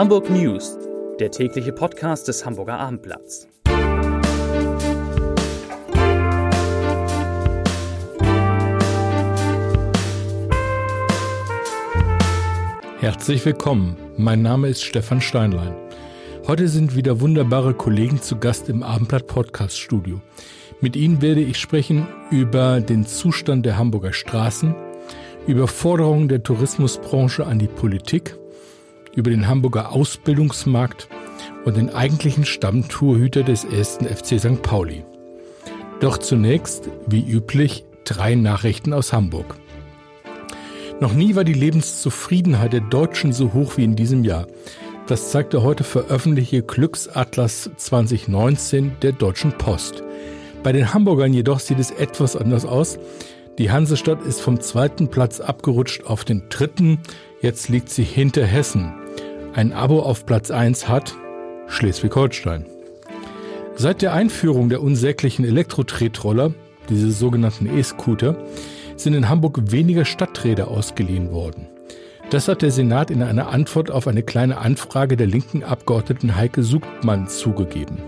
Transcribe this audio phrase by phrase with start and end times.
[0.00, 0.78] Hamburg News,
[1.18, 3.46] der tägliche Podcast des Hamburger Abendblatts.
[12.98, 13.98] Herzlich willkommen.
[14.16, 15.74] Mein Name ist Stefan Steinlein.
[16.46, 20.22] Heute sind wieder wunderbare Kollegen zu Gast im Abendblatt Podcast Studio.
[20.80, 24.74] Mit ihnen werde ich sprechen über den Zustand der Hamburger Straßen,
[25.46, 28.40] über Forderungen der Tourismusbranche an die Politik,
[29.14, 31.08] über den Hamburger Ausbildungsmarkt
[31.64, 34.62] und den eigentlichen Stammtorhüter des ersten FC St.
[34.62, 35.04] Pauli.
[36.00, 39.56] Doch zunächst, wie üblich, drei Nachrichten aus Hamburg.
[41.00, 44.46] Noch nie war die Lebenszufriedenheit der Deutschen so hoch wie in diesem Jahr.
[45.06, 50.04] Das zeigt der heute veröffentlichte Glücksatlas 2019 der Deutschen Post.
[50.62, 52.98] Bei den Hamburgern jedoch sieht es etwas anders aus.
[53.58, 56.98] Die Hansestadt ist vom zweiten Platz abgerutscht auf den dritten.
[57.40, 58.99] Jetzt liegt sie hinter Hessen.
[59.52, 61.12] Ein Abo auf Platz 1 hat
[61.66, 62.66] Schleswig-Holstein.
[63.74, 66.54] Seit der Einführung der unsäglichen Elektro-Tretroller,
[66.88, 68.36] diese sogenannten E-Scooter,
[68.94, 71.66] sind in Hamburg weniger Stadträder ausgeliehen worden.
[72.30, 76.62] Das hat der Senat in einer Antwort auf eine kleine Anfrage der linken Abgeordneten Heike
[76.62, 77.98] Sugmann zugegeben.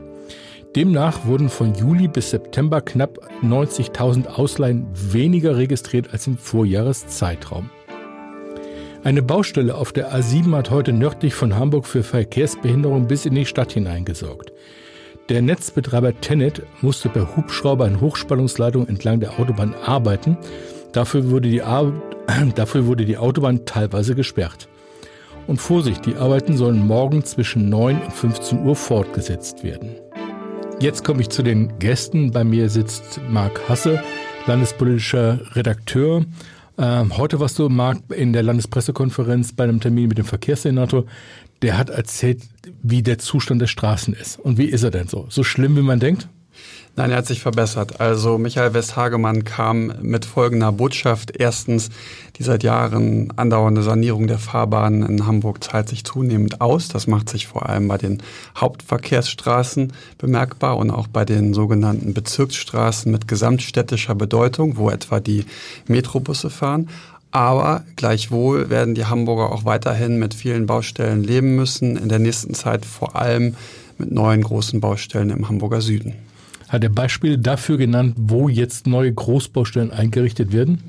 [0.77, 7.69] Demnach wurden von Juli bis September knapp 90.000 Ausleihen weniger registriert als im Vorjahreszeitraum.
[9.05, 13.47] Eine Baustelle auf der A7 hat heute nördlich von Hamburg für Verkehrsbehinderung bis in die
[13.47, 14.53] Stadt hineingesorgt.
[15.29, 20.39] Der Netzbetreiber Tenet musste per Hubschrauber in Hochspannungsleitung entlang der Autobahn arbeiten.
[20.93, 21.93] Dafür wurde die, Ar
[22.55, 24.69] dafür wurde die Autobahn teilweise gesperrt.
[25.49, 29.97] Und Vorsicht, die Arbeiten sollen morgen zwischen 9 und 15 Uhr fortgesetzt werden.
[30.79, 32.31] Jetzt komme ich zu den Gästen.
[32.31, 34.01] Bei mir sitzt Marc Hasse,
[34.47, 36.25] landespolitischer Redakteur
[36.83, 41.05] ähm, heute warst du, Marc, in der Landespressekonferenz bei einem Termin mit dem Verkehrssenator.
[41.63, 42.43] Der hat erzählt,
[42.83, 44.41] wie der Zustand der Straßen ist.
[44.41, 45.27] Und wie ist er denn so?
[45.29, 46.29] So schlimm, wie man denkt?
[46.95, 48.03] Nein, er hat sich verbessert.
[48.03, 51.33] Also Michael Westhagemann kam mit folgender Botschaft.
[51.35, 51.89] Erstens,
[52.37, 56.89] die seit Jahren andauernde Sanierung der Fahrbahnen in Hamburg zahlt sich zunehmend aus.
[56.89, 58.23] Das macht sich vor allem bei den
[58.59, 65.47] Hauptverkehrsstraßen bemerkbar und auch bei den sogenannten Bezirksstraßen mit gesamtstädtischer Bedeutung, wo etwa die
[65.87, 66.91] Metrobusse fahren.
[67.31, 72.53] Aber gleichwohl werden die Hamburger auch weiterhin mit vielen Baustellen leben müssen, in der nächsten
[72.53, 73.57] Zeit vor allem
[73.97, 76.13] mit neuen großen Baustellen im Hamburger Süden.
[76.73, 80.83] Hat er Beispiele dafür genannt, wo jetzt neue Großbaustellen eingerichtet werden?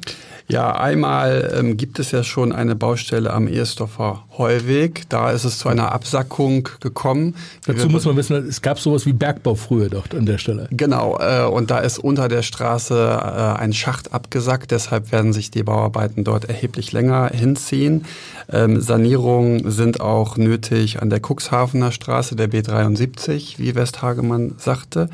[0.48, 5.04] Ja, einmal ähm, gibt es ja schon eine Baustelle am Ehesdorfer Heuweg.
[5.10, 7.36] Da ist es zu einer Absackung gekommen.
[7.66, 10.70] Dazu muss man wissen, es gab sowas wie Bergbau früher dort an der Stelle.
[10.72, 14.72] Genau, äh, und da ist unter der Straße äh, ein Schacht abgesackt.
[14.72, 18.06] Deshalb werden sich die Bauarbeiten dort erheblich länger hinziehen.
[18.50, 25.10] Ähm, Sanierungen sind auch nötig an der Cuxhavener Straße, der B73, wie Westhagemann sagte.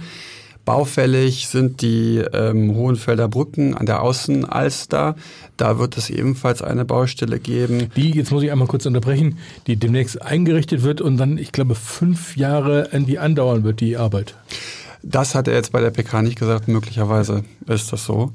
[0.69, 5.15] Baufällig sind die ähm, Hohenfelder Brücken an der Außenalster.
[5.57, 7.89] Da wird es ebenfalls eine Baustelle geben.
[7.95, 11.73] Die, jetzt muss ich einmal kurz unterbrechen, die demnächst eingerichtet wird und dann, ich glaube,
[11.73, 14.35] fünf Jahre irgendwie andauern wird, die Arbeit.
[15.01, 16.67] Das hat er jetzt bei der PK nicht gesagt.
[16.67, 18.31] Möglicherweise ist das so.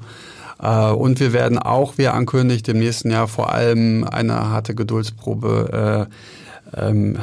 [0.61, 6.09] Äh, und wir werden auch, wie ankündigt, im nächsten Jahr vor allem eine harte Geduldsprobe
[6.73, 7.17] äh, ähm,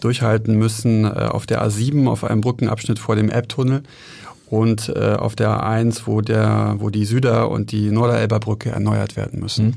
[0.00, 3.82] durchhalten müssen äh, auf der A7, auf einem Brückenabschnitt vor dem Elbtunnel
[4.54, 9.16] und äh, auf der A1, wo, der, wo die Süder- und die Norderelber Brücke erneuert
[9.16, 9.66] werden müssen.
[9.66, 9.74] Mhm.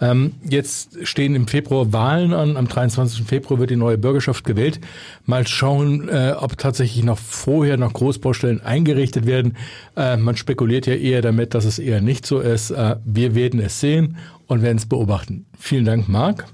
[0.00, 2.56] Ähm, jetzt stehen im Februar Wahlen an.
[2.56, 3.24] Am 23.
[3.26, 4.78] Februar wird die neue Bürgerschaft gewählt.
[5.26, 9.56] Mal schauen, äh, ob tatsächlich noch vorher noch Großbaustellen eingerichtet werden.
[9.96, 12.70] Äh, man spekuliert ja eher damit, dass es eher nicht so ist.
[12.70, 14.16] Äh, wir werden es sehen
[14.46, 15.46] und werden es beobachten.
[15.58, 16.44] Vielen Dank, Marc.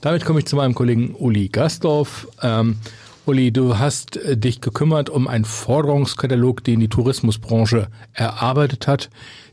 [0.00, 2.26] Damit komme ich zu meinem Kollegen Uli Gastorf.
[2.42, 2.78] Ähm,
[3.26, 9.08] Uli, du hast äh, dich gekümmert um einen Forderungskatalog, den die Tourismusbranche erarbeitet hat.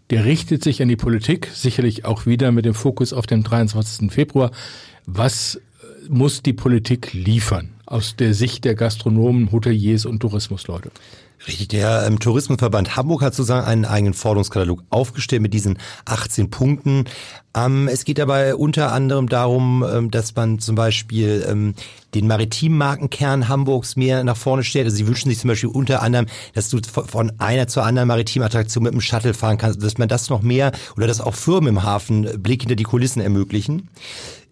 [0.10, 4.12] Der richtet sich an die Politik, sicherlich auch wieder mit dem Fokus auf den 23.
[4.12, 4.52] Februar.
[5.06, 5.60] Was äh,
[6.10, 10.92] muss die Politik liefern aus der Sicht der Gastronomen, Hoteliers und Tourismusleute?
[11.48, 17.06] Richtig, der ähm, Tourismusverband Hamburg hat sozusagen einen eigenen Forderungskatalog aufgestellt mit diesen 18 Punkten.
[17.56, 21.74] Ähm, es geht dabei unter anderem darum, ähm, dass man zum Beispiel ähm,
[22.14, 24.86] den maritimen Markenkern Hamburgs mehr nach vorne stellt.
[24.86, 28.46] Also sie wünschen sich zum Beispiel unter anderem, dass du von einer zur anderen maritimen
[28.46, 31.70] Attraktion mit dem Shuttle fahren kannst, dass man das noch mehr oder dass auch Firmen
[31.70, 33.90] im Hafen Blick hinter die Kulissen ermöglichen.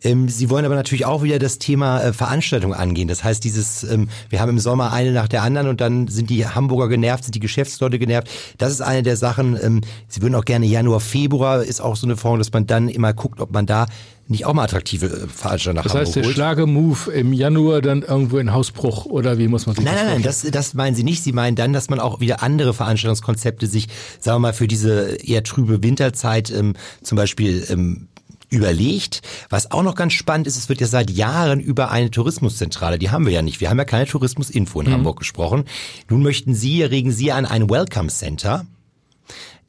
[0.04, 3.08] Ähm, Sie wollen aber natürlich auch wieder das Thema äh, Veranstaltung angehen.
[3.08, 6.30] Das heißt, dieses, ähm, wir haben im Sommer eine nach der anderen und dann sind
[6.30, 8.30] die Hamburger genervt, sind die Geschäftsleute genervt.
[8.58, 9.58] Das ist eine der Sachen.
[9.62, 12.88] Ähm, Sie würden auch gerne Januar, Februar ist auch so eine Form, dass man dann
[12.88, 13.88] immer guckt, ob man da
[14.30, 16.34] nicht auch mal attraktive äh, Veranstalter nach das Hamburg heißt, der holt.
[16.34, 20.14] Schlagemove im Januar dann irgendwo in Hausbruch oder wie muss man sich Nein, das nein,
[20.14, 21.24] nein, das, das meinen Sie nicht.
[21.24, 23.88] Sie meinen dann, dass man auch wieder andere Veranstaltungskonzepte sich,
[24.20, 28.08] sagen wir mal, für diese eher trübe Winterzeit ähm, zum Beispiel ähm,
[28.50, 29.22] überlegt.
[29.50, 33.10] Was auch noch ganz spannend ist, es wird ja seit Jahren über eine Tourismuszentrale, die
[33.10, 33.62] haben wir ja nicht.
[33.62, 35.66] Wir haben ja keine Tourismusinfo in Hamburg gesprochen.
[36.10, 38.66] Nun möchten Sie, regen Sie an ein Welcome Center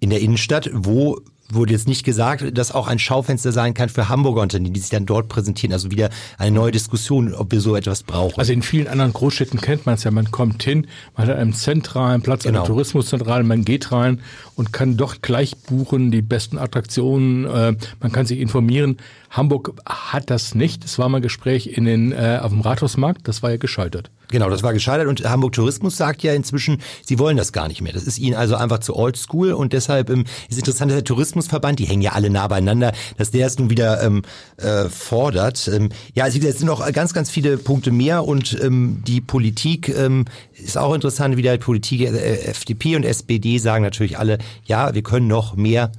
[0.01, 1.21] in der Innenstadt, wo
[1.55, 4.91] wurde jetzt nicht gesagt, dass auch ein Schaufenster sein kann für Hamburger Unternehmen, die sich
[4.91, 5.73] dann dort präsentieren.
[5.73, 8.39] Also wieder eine neue Diskussion, ob wir so etwas brauchen.
[8.39, 10.87] Also in vielen anderen Großstädten kennt man es ja, man kommt hin,
[11.17, 12.61] man hat einen zentralen Platz, Genau.
[12.61, 14.21] eine Tourismuszentrale, man geht rein
[14.57, 18.97] und kann dort gleich buchen, die besten Attraktionen, äh, man kann sich informieren.
[19.31, 20.85] Hamburg hat das nicht.
[20.85, 24.11] Es war mal ein Gespräch in den, äh, auf dem Rathausmarkt, das war ja gescheitert.
[24.29, 27.81] Genau, das war gescheitert und Hamburg Tourismus sagt ja inzwischen, sie wollen das gar nicht
[27.81, 27.93] mehr.
[27.93, 31.79] Das ist ihnen also einfach zu oldschool und deshalb ähm, ist interessant, dass der Tourismusverband,
[31.79, 34.23] die hängen ja alle nah beieinander, dass der es nun wieder ähm,
[34.57, 35.69] äh, fordert.
[35.73, 39.89] Ähm, ja, also es sind noch ganz, ganz viele Punkte mehr und ähm, die Politik
[39.89, 44.95] ähm, ist auch interessant, wie der Politik, äh, FDP und SPD sagen natürlich alle, ja,
[44.95, 45.93] wir können noch mehr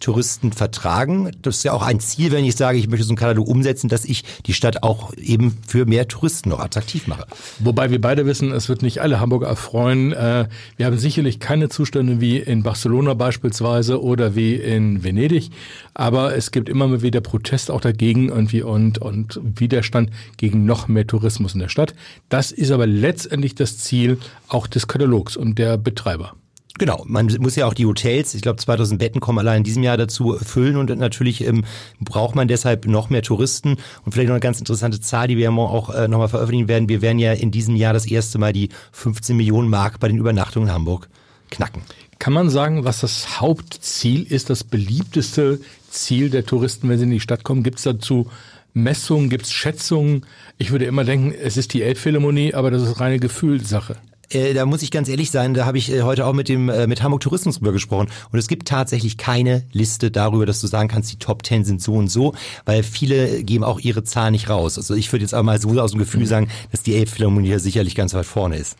[0.00, 1.30] Touristen vertragen.
[1.42, 3.88] Das ist ja auch ein Ziel, wenn ich sage, ich möchte so einen Katalog umsetzen,
[3.88, 7.26] dass ich die Stadt auch eben für mehr Touristen noch attraktiv mache.
[7.58, 10.12] Wobei wir beide wissen, es wird nicht alle Hamburger erfreuen.
[10.12, 15.50] Äh, Wir haben sicherlich keine Zustände wie in Barcelona beispielsweise oder wie in Venedig,
[15.94, 21.06] aber es gibt immer wieder Protest auch dagegen irgendwie und, und Widerstand gegen noch mehr
[21.06, 21.94] Tourismus in der Stadt.
[22.28, 24.18] Das ist aber letztendlich das Ziel
[24.48, 26.34] auch des Katalogs und der Betreiber.
[26.78, 29.82] Genau, man muss ja auch die Hotels, ich glaube 2000 Betten kommen allein in diesem
[29.82, 31.64] Jahr dazu, füllen und natürlich ähm,
[32.00, 35.44] braucht man deshalb noch mehr Touristen und vielleicht noch eine ganz interessante Zahl, die wir
[35.44, 36.88] ja auch äh, nochmal veröffentlichen werden.
[36.88, 40.18] Wir werden ja in diesem Jahr das erste Mal die 15 Millionen Mark bei den
[40.18, 41.08] Übernachtungen in Hamburg
[41.50, 41.82] knacken.
[42.20, 45.60] Kann man sagen, was das Hauptziel ist, das beliebteste
[45.90, 47.64] Ziel der Touristen, wenn sie in die Stadt kommen?
[47.64, 48.30] Gibt es dazu
[48.72, 50.26] Messungen, gibt es Schätzungen?
[50.58, 53.96] Ich würde immer denken, es ist die Elbphilharmonie, aber das ist reine Gefühlssache.
[54.30, 56.68] Äh, da muss ich ganz ehrlich sein, da habe ich äh, heute auch mit dem
[56.68, 60.66] äh, mit Hamburg Tourismus drüber gesprochen und es gibt tatsächlich keine Liste darüber, dass du
[60.66, 62.34] sagen kannst, die Top 10 sind so und so,
[62.64, 64.76] weil viele geben auch ihre Zahlen nicht raus.
[64.76, 67.60] Also ich würde jetzt aber mal so aus dem Gefühl sagen, dass die Elbphilharmonie hier
[67.60, 68.76] sicherlich ganz weit vorne ist.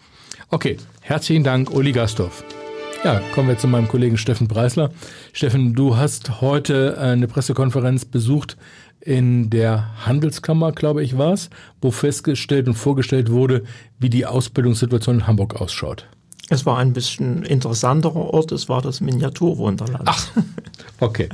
[0.51, 2.45] Okay, herzlichen Dank, Uli Gastorf.
[3.05, 4.91] Ja, kommen wir zu meinem Kollegen Steffen Preisler.
[5.33, 8.57] Steffen, du hast heute äh, eine Pressekonferenz besucht
[9.01, 11.51] in der Handelskammer, glaube ich, war es,
[11.81, 13.65] wo festgestellt und vorgestellt wurde,
[13.99, 16.07] wie die Ausbildungssituation in Hamburg ausschaut.
[16.51, 20.05] Es war ein bisschen interessanterer Ort, es war das Miniaturwunderland.
[20.07, 20.31] Ach,
[21.01, 21.29] okay.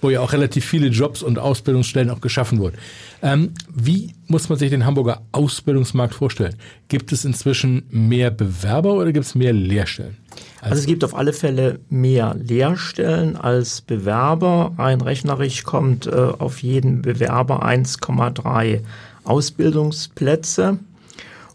[0.00, 2.78] Wo ja auch relativ viele Jobs und Ausbildungsstellen auch geschaffen wurden.
[3.20, 6.54] Ähm, wie muss man sich den Hamburger Ausbildungsmarkt vorstellen?
[6.88, 10.16] Gibt es inzwischen mehr Bewerber oder gibt es mehr Lehrstellen?
[10.60, 14.72] Also es gibt auf alle Fälle mehr Lehrstellen als Bewerber.
[14.76, 18.80] Rein rechnerisch kommt äh, auf jeden Bewerber 1,3
[19.24, 20.78] Ausbildungsplätze.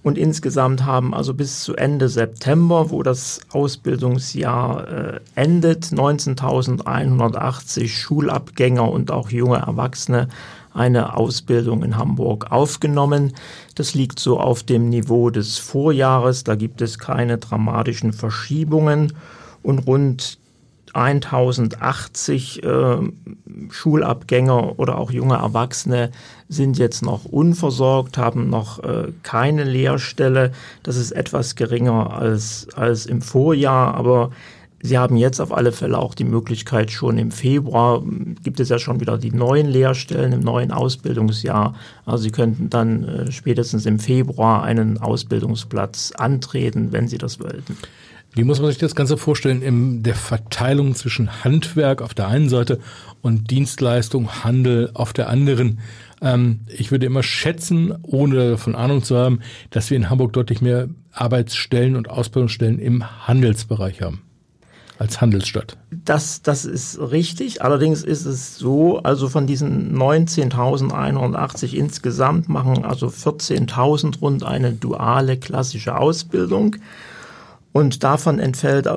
[0.02, 8.92] Und insgesamt haben also bis zu Ende September, wo das Ausbildungsjahr äh, endet, 19.180 Schulabgänger
[8.92, 10.28] und auch junge Erwachsene
[10.75, 13.33] eine Ausbildung in Hamburg aufgenommen.
[13.75, 16.44] Das liegt so auf dem Niveau des Vorjahres.
[16.44, 19.13] Da gibt es keine dramatischen Verschiebungen
[19.63, 20.38] und rund
[20.94, 22.98] 1080 äh,
[23.69, 26.11] Schulabgänger oder auch junge Erwachsene
[26.47, 30.54] sind jetzt noch unversorgt, haben noch äh, keine Lehrstelle.
[30.83, 34.31] Das ist etwas geringer als, als im Vorjahr, aber
[34.82, 38.04] Sie haben jetzt auf alle Fälle auch die Möglichkeit, schon im Februar
[38.44, 41.76] gibt es ja schon wieder die neuen Lehrstellen im neuen Ausbildungsjahr.
[42.06, 47.78] Also Sie könnten dann äh, spätestens im Februar einen Ausbildungsplatz antreten, wenn Sie das wollten.
[48.34, 52.50] Wie muss man sich das Ganze vorstellen in der Verteilung zwischen Handwerk auf der einen
[52.50, 52.80] Seite
[53.22, 55.80] und Dienstleistung, Handel auf der anderen?
[56.22, 59.40] Ähm, ich würde immer schätzen, ohne davon Ahnung zu haben,
[59.70, 64.22] dass wir in Hamburg deutlich mehr Arbeitsstellen und Ausbildungsstellen im Handelsbereich haben
[64.97, 65.78] als Handelsstadt.
[65.92, 67.61] Das, das ist richtig.
[67.61, 75.37] Allerdings ist es so, also von diesen 19.180 insgesamt machen also 14.000 rund eine duale
[75.37, 76.78] klassische Ausbildung.
[77.75, 78.87] Und davon entfällt,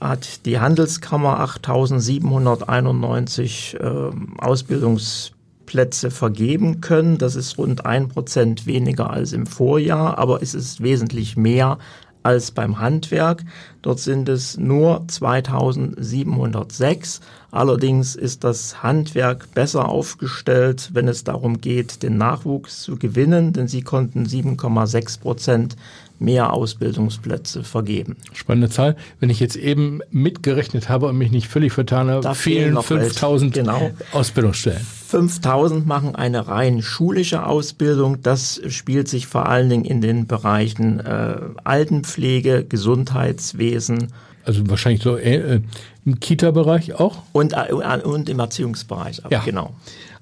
[0.00, 7.16] hat die Handelskammer 8.791 äh, Ausbildungsplätze vergeben können.
[7.16, 11.78] Das ist rund ein Prozent weniger als im Vorjahr, aber es ist wesentlich mehr
[12.22, 13.44] als beim Handwerk.
[13.82, 17.20] Dort sind es nur 2706.
[17.50, 23.68] Allerdings ist das Handwerk besser aufgestellt, wenn es darum geht, den Nachwuchs zu gewinnen, denn
[23.68, 25.76] sie konnten 7,6 Prozent
[26.20, 28.16] mehr Ausbildungsplätze vergeben.
[28.32, 28.96] Spannende Zahl.
[29.20, 32.74] Wenn ich jetzt eben mitgerechnet habe und mich nicht völlig vertan habe, Da fehlen fehlen
[32.74, 33.90] noch 5000 Genau.
[34.12, 34.80] Ausbildungsstellen.
[35.08, 38.20] 5000 machen eine rein schulische Ausbildung.
[38.22, 44.08] Das spielt sich vor allen Dingen in den Bereichen äh, Altenpflege, Gesundheitswesen
[44.44, 45.60] Also wahrscheinlich so äh,
[46.04, 47.22] im Kita-Bereich auch.
[47.32, 49.22] und, äh, und im Erziehungsbereich.
[49.30, 49.42] Ja.
[49.44, 49.74] Genau.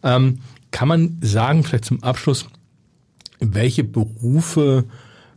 [0.03, 0.39] Ähm,
[0.71, 2.47] kann man sagen, vielleicht zum Abschluss,
[3.41, 4.85] welche Berufe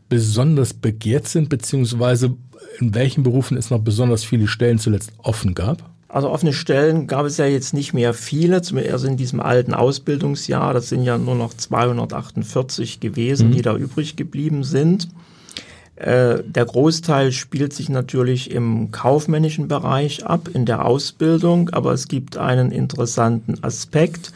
[0.09, 2.35] besonders begehrt sind, beziehungsweise
[2.79, 5.89] in welchen Berufen es noch besonders viele Stellen zuletzt offen gab?
[6.07, 9.75] Also offene Stellen gab es ja jetzt nicht mehr viele, zumindest also in diesem alten
[9.75, 10.73] Ausbildungsjahr.
[10.73, 15.09] Das sind ja nur noch 248 gewesen, die da übrig geblieben sind.
[15.95, 22.07] Äh, der Großteil spielt sich natürlich im kaufmännischen Bereich ab, in der Ausbildung, aber es
[22.07, 24.31] gibt einen interessanten Aspekt,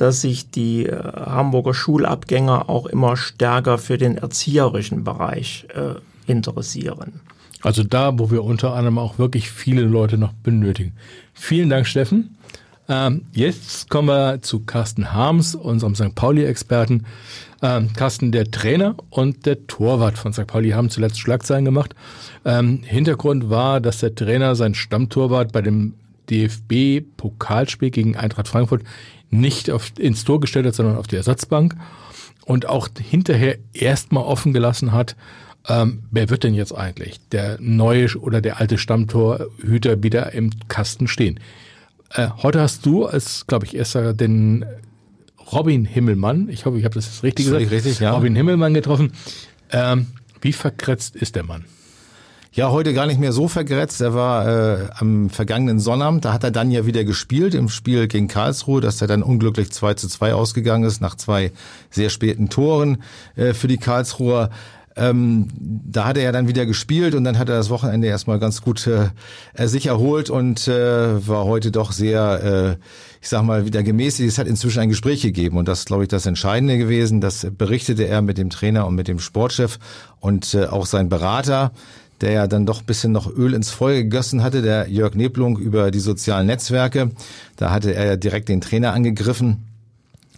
[0.00, 5.94] dass sich die äh, Hamburger Schulabgänger auch immer stärker für den erzieherischen Bereich äh,
[6.30, 7.20] interessieren.
[7.62, 10.92] Also da, wo wir unter anderem auch wirklich viele Leute noch benötigen.
[11.34, 12.36] Vielen Dank, Steffen.
[12.88, 16.14] Ähm, jetzt kommen wir zu Carsten Harms, unserem St.
[16.14, 17.04] Pauli-Experten.
[17.60, 20.46] Ähm, Carsten, der Trainer und der Torwart von St.
[20.46, 21.94] Pauli haben zuletzt Schlagzeilen gemacht.
[22.44, 25.94] Ähm, Hintergrund war, dass der Trainer sein Stammtorwart bei dem
[26.30, 28.82] DFB-Pokalspiel gegen Eintracht Frankfurt
[29.30, 31.76] nicht auf, ins Tor gestellt hat, sondern auf die Ersatzbank
[32.44, 35.16] und auch hinterher erstmal offen gelassen hat,
[35.68, 41.08] ähm, wer wird denn jetzt eigentlich der neue oder der alte Stammtorhüter wieder im Kasten
[41.08, 41.40] stehen?
[42.14, 44.64] Äh, heute hast du als, glaube ich, erster den
[45.52, 48.12] Robin Himmelmann, ich hoffe, ich habe das richtig Das gesagt, richtig, ja.
[48.12, 49.12] Robin Himmelmann getroffen.
[49.70, 50.06] Ähm,
[50.40, 51.64] wie verkretzt ist der Mann?
[52.52, 54.00] Ja, heute gar nicht mehr so vergrätzt.
[54.00, 58.08] Er war äh, am vergangenen Sonnabend, da hat er dann ja wieder gespielt im Spiel
[58.08, 61.52] gegen Karlsruhe, dass er dann unglücklich 2 zu 2 ausgegangen ist nach zwei
[61.90, 63.02] sehr späten Toren
[63.36, 64.48] äh, für die Karlsruher.
[64.96, 68.40] Ähm, da hat er ja dann wieder gespielt und dann hat er das Wochenende erstmal
[68.40, 69.10] ganz gut äh,
[69.68, 72.84] sich erholt und äh, war heute doch sehr, äh,
[73.20, 74.28] ich sag mal, wieder gemäßigt.
[74.28, 77.20] Es hat inzwischen ein Gespräch gegeben und das ist, glaube ich, das Entscheidende gewesen.
[77.20, 79.78] Das berichtete er mit dem Trainer und mit dem Sportchef
[80.18, 81.72] und äh, auch sein Berater
[82.20, 85.58] der ja dann doch ein bisschen noch Öl ins Feuer gegossen hatte, der Jörg Neblung
[85.58, 87.10] über die sozialen Netzwerke.
[87.56, 89.64] Da hatte er ja direkt den Trainer angegriffen.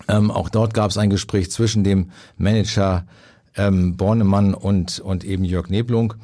[0.08, 3.06] Ähm, auch dort gab es ein Gespräch zwischen dem Manager
[3.56, 6.14] ähm, Bornemann und, und eben Jörg Neblung.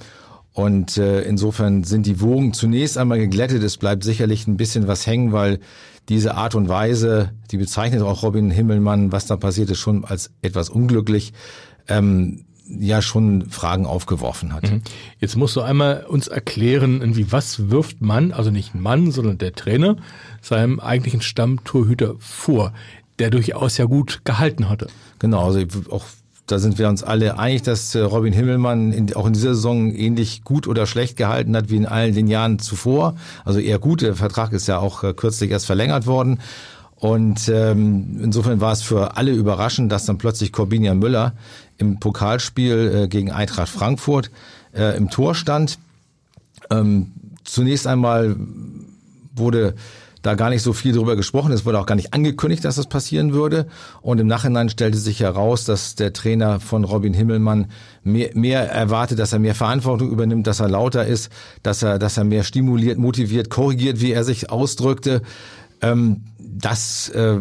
[0.53, 3.63] Und äh, insofern sind die Wogen zunächst einmal geglättet.
[3.63, 5.61] Es bleibt sicherlich ein bisschen was hängen, weil
[6.09, 10.31] diese Art und Weise, die bezeichnet auch Robin Himmelmann, was da passiert ist, schon als
[10.41, 11.35] etwas unglücklich.
[11.89, 14.71] Ähm, ja schon Fragen aufgeworfen hat.
[15.21, 19.53] Jetzt musst du einmal uns erklären, irgendwie was wirft man, also nicht Mann, sondern der
[19.53, 19.97] Trainer,
[20.43, 22.73] seinem eigentlichen Stammtorhüter vor,
[23.19, 24.89] der durchaus ja gut gehalten hatte.
[25.19, 26.05] Genau, also auch
[26.47, 29.93] da sind wir uns alle einig, dass äh, Robin Himmelmann in, auch in dieser Saison
[29.93, 33.17] ähnlich gut oder schlecht gehalten hat wie in allen den Jahren zuvor.
[33.45, 36.39] Also eher gut, der Vertrag ist ja auch äh, kürzlich erst verlängert worden.
[36.99, 41.35] Und ähm, insofern war es für alle überraschend, dass dann plötzlich Corbinian Müller
[41.77, 44.31] im Pokalspiel äh, gegen Eintracht Frankfurt
[44.75, 45.79] äh, im Tor stand.
[46.71, 47.13] Ähm,
[47.45, 48.37] zunächst einmal
[49.35, 49.75] wurde
[50.27, 51.53] da gar nicht so viel drüber gesprochen.
[51.53, 53.67] Es wurde auch gar nicht angekündigt, dass das passieren würde.
[54.03, 57.67] Und im Nachhinein stellte sich heraus, dass der Trainer von Robin Himmelmann
[58.03, 61.31] mehr, mehr erwartet, dass er mehr Verantwortung übernimmt, dass er lauter ist,
[61.63, 65.23] dass er, dass er mehr stimuliert, motiviert, korrigiert, wie er sich ausdrückte.
[65.83, 67.39] Ähm, das äh,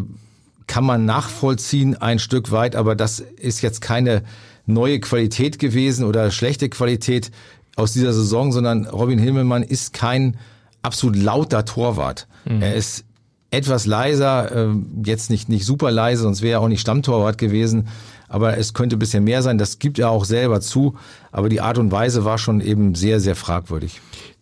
[0.67, 4.23] kann man nachvollziehen ein Stück weit, aber das ist jetzt keine
[4.65, 7.31] neue Qualität gewesen oder schlechte Qualität
[7.75, 10.37] aus dieser Saison, sondern Robin Himmelmann ist kein
[10.81, 12.27] absolut lauter Torwart.
[12.61, 13.05] Er ist
[13.51, 14.75] etwas leiser, äh,
[15.05, 17.87] jetzt nicht, nicht super leise, sonst wäre er auch nicht Stammtorwart gewesen.
[18.27, 20.95] Aber es könnte ein bisschen mehr sein, das gibt er auch selber zu.
[21.31, 24.01] Aber die Art und Weise war schon eben sehr, sehr fragwürdig.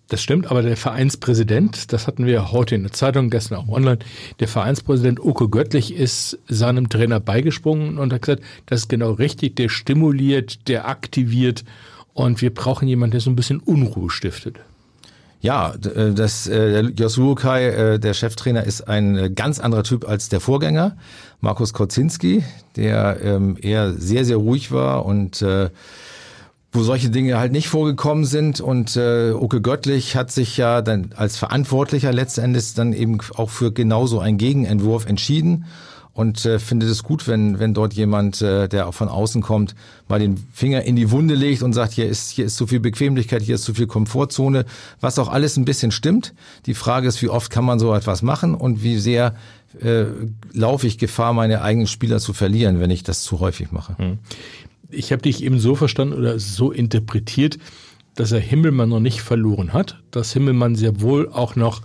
[0.09, 3.99] Das stimmt, aber der Vereinspräsident, das hatten wir heute in der Zeitung, gestern auch online,
[4.39, 9.55] der Vereinspräsident Uko Göttlich ist seinem Trainer beigesprungen und hat gesagt, das ist genau richtig,
[9.55, 11.63] der stimuliert, der aktiviert
[12.13, 14.59] und wir brauchen jemanden, der so ein bisschen Unruhe stiftet.
[15.41, 20.07] Ja, äh, das, äh, der Jos Luokai, äh, der Cheftrainer, ist ein ganz anderer Typ
[20.07, 20.95] als der Vorgänger,
[21.41, 22.43] Markus Kocinski,
[22.75, 25.69] der ähm, eher sehr, sehr ruhig war und äh,
[26.73, 28.59] wo solche Dinge halt nicht vorgekommen sind.
[28.59, 33.51] Und äh, Uke Göttlich hat sich ja dann als Verantwortlicher letzten Endes dann eben auch
[33.51, 35.65] für genauso einen Gegenentwurf entschieden.
[36.13, 39.75] und äh, finde es gut, wenn, wenn dort jemand, äh, der auch von außen kommt,
[40.07, 42.79] mal den Finger in die Wunde legt und sagt, hier ist, hier ist zu viel
[42.79, 44.65] Bequemlichkeit, hier ist zu viel Komfortzone,
[44.99, 46.33] was auch alles ein bisschen stimmt.
[46.67, 49.35] Die Frage ist, wie oft kann man so etwas machen und wie sehr
[49.81, 50.05] äh,
[50.51, 53.97] laufe ich Gefahr, meine eigenen Spieler zu verlieren, wenn ich das zu häufig mache.
[53.97, 54.19] Hm.
[54.93, 57.57] Ich habe dich eben so verstanden oder so interpretiert,
[58.15, 61.81] dass er Himmelmann noch nicht verloren hat, dass Himmelmann sehr wohl auch noch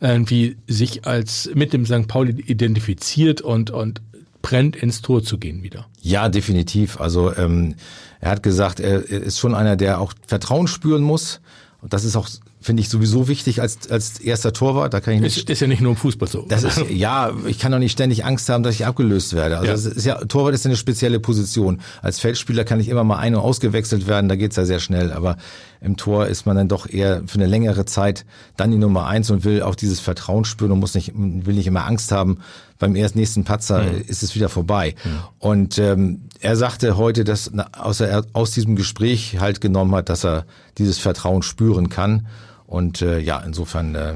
[0.00, 2.08] irgendwie sich als mit dem St.
[2.08, 4.02] Pauli identifiziert und, und
[4.42, 5.86] brennt ins Tor zu gehen wieder.
[6.00, 7.00] Ja, definitiv.
[7.00, 7.74] Also ähm,
[8.20, 11.40] er hat gesagt, er ist schon einer, der auch Vertrauen spüren muss.
[11.80, 12.28] Und das ist auch
[12.60, 14.92] finde ich sowieso wichtig als, als erster Torwart.
[14.92, 15.36] Da kann ich nicht.
[15.36, 16.44] Ist, ist ja nicht nur im Fußball so.
[16.48, 19.58] Das ist, ja, ich kann doch nicht ständig Angst haben, dass ich abgelöst werde.
[19.58, 19.94] Also ja.
[19.94, 21.80] ist ja, Torwart ist eine spezielle Position.
[22.02, 25.12] Als Feldspieler kann ich immer mal ein- und ausgewechselt werden, da geht's ja sehr schnell.
[25.12, 25.36] Aber
[25.80, 28.24] im Tor ist man dann doch eher für eine längere Zeit
[28.56, 31.66] dann die Nummer eins und will auch dieses Vertrauen spüren und muss nicht, will nicht
[31.66, 32.38] immer Angst haben.
[32.78, 34.02] Beim erst nächsten Patzer mhm.
[34.06, 34.94] ist es wieder vorbei.
[35.04, 35.10] Mhm.
[35.38, 40.24] Und ähm, er sagte heute, dass außer er aus diesem Gespräch halt genommen hat, dass
[40.24, 40.44] er
[40.78, 42.26] dieses Vertrauen spüren kann.
[42.68, 44.14] Und äh, ja, insofern äh,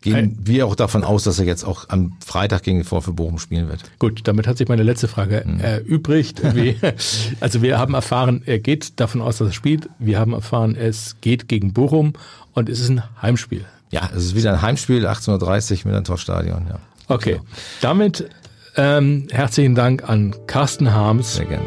[0.00, 3.12] gehen Ein, wir auch davon aus, dass er jetzt auch am Freitag gegen den VfB
[3.12, 3.82] Bochum spielen wird.
[3.98, 5.60] Gut, damit hat sich meine letzte Frage hm.
[5.60, 6.42] erübrigt.
[7.40, 9.90] also wir haben erfahren, er geht davon aus, dass er spielt.
[9.98, 12.14] Wir haben erfahren, es geht gegen Bochum
[12.54, 13.66] und es ist ein Heimspiel.
[13.90, 16.66] Ja, es ist wieder ein Heimspiel, 18.30 Uhr mit einem Stadion.
[16.68, 16.78] Ja.
[17.08, 17.44] Okay, genau.
[17.82, 18.30] damit
[18.76, 21.34] ähm, herzlichen Dank an Carsten Harms.
[21.34, 21.66] Sehr gerne.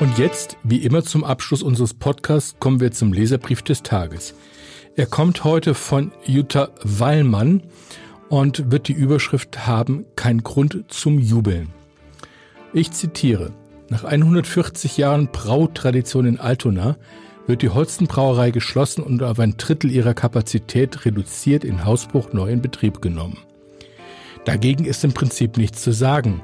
[0.00, 4.34] Und jetzt, wie immer zum Abschluss unseres Podcasts, kommen wir zum Leserbrief des Tages.
[4.98, 7.64] Er kommt heute von Jutta Weilmann
[8.30, 11.68] und wird die Überschrift haben Kein Grund zum Jubeln.
[12.72, 13.52] Ich zitiere.
[13.90, 16.96] Nach 140 Jahren Brautradition in Altona
[17.46, 22.62] wird die Holstenbrauerei geschlossen und auf ein Drittel ihrer Kapazität reduziert in Hausbruch neu in
[22.62, 23.36] Betrieb genommen.
[24.46, 26.40] Dagegen ist im Prinzip nichts zu sagen.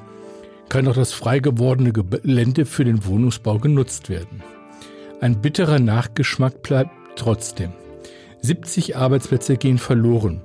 [0.68, 4.42] Kann doch das frei gewordene Gelände für den Wohnungsbau genutzt werden.
[5.22, 7.72] Ein bitterer Nachgeschmack bleibt trotzdem.
[8.42, 10.42] 70 Arbeitsplätze gehen verloren.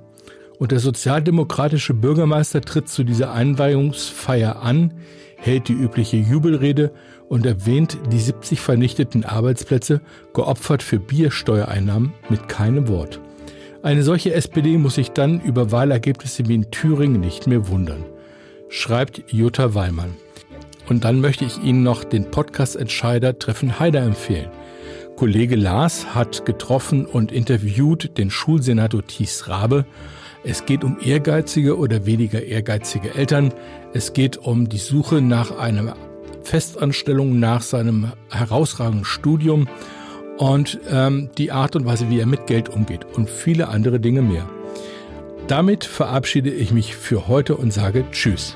[0.60, 4.94] Und der sozialdemokratische Bürgermeister tritt zu dieser Einweihungsfeier an,
[5.36, 6.92] hält die übliche Jubelrede
[7.30, 10.02] und erwähnt die 70 vernichteten Arbeitsplätze,
[10.34, 13.20] geopfert für Biersteuereinnahmen, mit keinem Wort.
[13.84, 18.04] Eine solche SPD muss sich dann über Wahlergebnisse wie in Thüringen nicht mehr wundern,
[18.70, 20.16] schreibt Jutta Weimann.
[20.90, 24.50] Und dann möchte ich Ihnen noch den Podcast-Entscheider Treffen Heider empfehlen.
[25.18, 29.84] Kollege Lars hat getroffen und interviewt den Schulsenator Thies Rabe.
[30.44, 33.52] Es geht um ehrgeizige oder weniger ehrgeizige Eltern.
[33.94, 35.96] Es geht um die Suche nach einer
[36.44, 39.68] Festanstellung nach seinem herausragenden Studium
[40.38, 44.22] und ähm, die Art und Weise, wie er mit Geld umgeht und viele andere Dinge
[44.22, 44.48] mehr.
[45.48, 48.56] Damit verabschiede ich mich für heute und sage Tschüss.